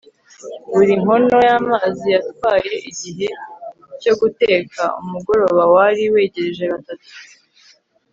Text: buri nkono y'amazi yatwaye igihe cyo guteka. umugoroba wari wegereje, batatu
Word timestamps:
buri 0.73 0.93
nkono 1.01 1.37
y'amazi 1.47 2.05
yatwaye 2.15 2.73
igihe 2.89 3.27
cyo 4.01 4.13
guteka. 4.21 4.81
umugoroba 5.01 5.63
wari 5.73 6.03
wegereje, 6.13 6.63
batatu 6.73 7.09